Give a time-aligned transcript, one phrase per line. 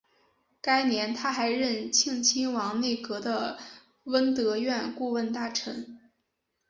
[0.63, 3.59] 该年他还任庆亲王内阁的
[4.03, 5.99] 弼德院顾问大臣。